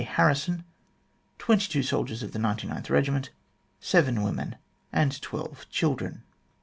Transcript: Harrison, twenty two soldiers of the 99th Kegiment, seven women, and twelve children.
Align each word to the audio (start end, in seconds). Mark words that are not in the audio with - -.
Harrison, 0.03 0.63
twenty 1.37 1.67
two 1.67 1.83
soldiers 1.83 2.23
of 2.23 2.31
the 2.31 2.39
99th 2.39 2.85
Kegiment, 2.85 3.29
seven 3.79 4.23
women, 4.23 4.55
and 4.91 5.21
twelve 5.21 5.69
children. 5.69 6.23